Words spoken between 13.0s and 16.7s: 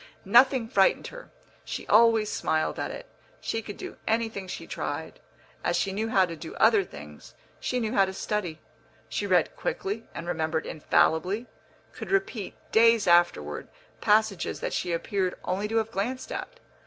afterward, passages that she appeared only to have glanced at.